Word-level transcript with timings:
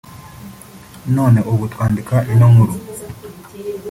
none 1.15 1.39
ubu 1.51 1.63
twandika 1.73 2.15
ino 2.31 2.47
nkuru 2.53 2.73